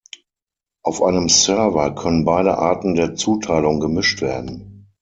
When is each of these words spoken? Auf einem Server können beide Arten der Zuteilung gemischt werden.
Auf 0.81 1.03
einem 1.03 1.29
Server 1.29 1.93
können 1.93 2.25
beide 2.25 2.57
Arten 2.57 2.95
der 2.95 3.13
Zuteilung 3.13 3.79
gemischt 3.79 4.21
werden. 4.23 4.87